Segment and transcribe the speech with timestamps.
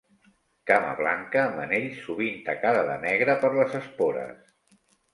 [0.71, 4.55] Cama blanca, amb anell, sovint tacada de negre per les espores.